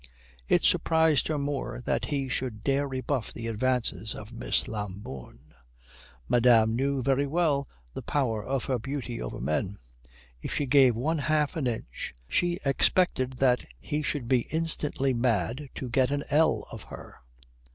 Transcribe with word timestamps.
It 0.47 0.63
surprised 0.63 1.27
her 1.27 1.37
more 1.37 1.79
that 1.85 2.05
he 2.05 2.27
should 2.27 2.63
dare 2.63 2.87
rebuff 2.87 3.31
the 3.31 3.45
advances 3.45 4.15
of 4.15 4.33
Miss 4.33 4.67
Lambourne. 4.67 5.53
Madame 6.27 6.75
knew 6.75 7.03
very 7.03 7.27
well 7.27 7.67
the 7.93 8.01
power 8.01 8.43
of 8.43 8.63
her 8.65 8.79
beauty 8.79 9.21
over 9.21 9.39
men. 9.39 9.77
If 10.41 10.55
she 10.55 10.65
gave 10.65 10.95
one 10.95 11.19
half 11.19 11.55
an 11.55 11.67
inch 11.67 12.15
she 12.27 12.57
expected 12.65 13.33
that 13.33 13.63
he 13.79 14.01
should 14.01 14.27
be 14.27 14.47
instantly 14.49 15.13
mad 15.13 15.69
to 15.75 15.87
get 15.87 16.09
an 16.09 16.23
ell 16.31 16.65
of 16.71 16.85
her. 16.85 17.19